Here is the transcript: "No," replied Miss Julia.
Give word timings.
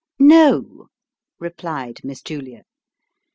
"No," 0.35 0.87
replied 1.39 1.99
Miss 2.03 2.23
Julia. 2.23 2.63